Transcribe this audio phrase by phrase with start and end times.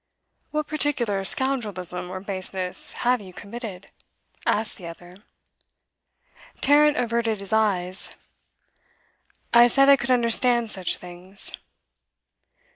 [0.49, 3.91] 'What particular scoundrelism or baseness have you committed?'
[4.47, 5.15] asked the other.
[6.59, 8.15] Tarrant averted his eyes.
[9.53, 11.51] 'I said I could understand such things.